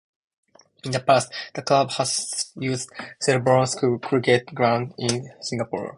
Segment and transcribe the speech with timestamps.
[0.83, 2.89] In the past, the club has used
[3.23, 5.89] Sherborne School Cricket Ground in Sherborne.